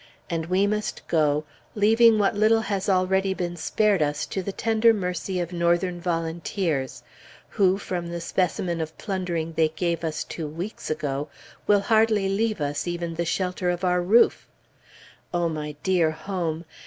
[0.31, 1.43] And we must go,
[1.75, 7.03] leaving what little has already been spared us to the tender mercies of Northern volunteers,
[7.49, 11.29] who, from the specimen of plundering they gave us two weeks ago,
[11.67, 14.47] will hardly leave us even the shelter of our roof.
[15.35, 16.65] O my dear Home!